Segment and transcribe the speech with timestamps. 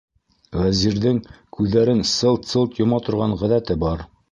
[0.61, 1.19] Вәзирҙең
[1.59, 4.07] күҙҙәрен сылт-сылт йома торған ғәҙәте бар.